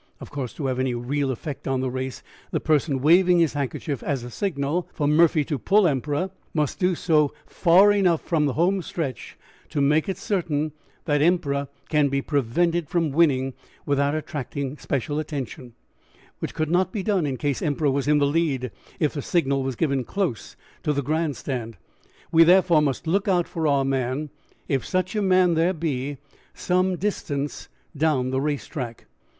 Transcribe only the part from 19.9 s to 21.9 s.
close to the Grand Stand.